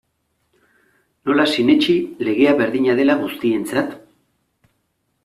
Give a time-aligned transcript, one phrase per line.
[1.29, 1.97] Nola sinetsi
[2.29, 3.95] legea berdina dela guztientzat?